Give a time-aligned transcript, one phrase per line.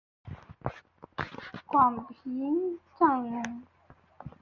[1.67, 3.63] 广平酂人。